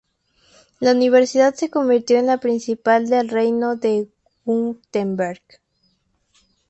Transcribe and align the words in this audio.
La 0.79 0.93
Universidad 0.93 1.53
se 1.53 1.69
convirtió 1.69 2.17
en 2.17 2.25
la 2.25 2.39
principal 2.39 3.07
del 3.07 3.29
reino 3.29 3.75
de 3.75 4.09
Wurtemberg. 4.45 5.43